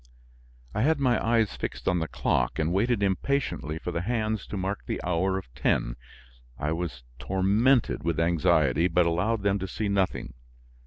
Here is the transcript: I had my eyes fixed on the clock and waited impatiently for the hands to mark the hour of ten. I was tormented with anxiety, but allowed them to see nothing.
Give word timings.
I 0.73 0.81
had 0.81 0.99
my 0.99 1.23
eyes 1.23 1.55
fixed 1.55 1.87
on 1.87 1.99
the 1.99 2.07
clock 2.07 2.57
and 2.57 2.73
waited 2.73 3.03
impatiently 3.03 3.77
for 3.77 3.91
the 3.91 4.01
hands 4.01 4.47
to 4.47 4.57
mark 4.57 4.79
the 4.87 4.99
hour 5.03 5.37
of 5.37 5.53
ten. 5.53 5.95
I 6.57 6.71
was 6.71 7.03
tormented 7.19 8.01
with 8.01 8.19
anxiety, 8.19 8.87
but 8.87 9.05
allowed 9.05 9.43
them 9.43 9.59
to 9.59 9.67
see 9.67 9.89
nothing. 9.89 10.33